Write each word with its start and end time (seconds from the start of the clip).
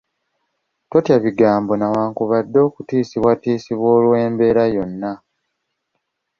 Totya 0.91 1.15
bigambo 1.23 1.71
newankubadde 1.75 2.59
okutiisibwatisibwa 2.67 3.87
olw’embeera 3.97 4.63
yonna. 4.75 5.11